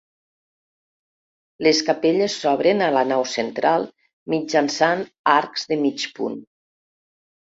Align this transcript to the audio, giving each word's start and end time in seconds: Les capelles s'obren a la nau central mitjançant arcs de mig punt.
Les 1.65 1.81
capelles 1.89 2.37
s'obren 2.45 2.81
a 2.85 2.87
la 2.95 3.03
nau 3.11 3.25
central 3.33 3.85
mitjançant 4.35 5.05
arcs 5.35 5.67
de 5.73 5.81
mig 5.83 6.07
punt. 6.21 6.41